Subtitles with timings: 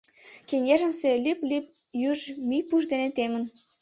[0.47, 1.65] Кеҥежымсе лӱп-лӱп
[2.09, 3.43] юж мӱй пуш дене темын.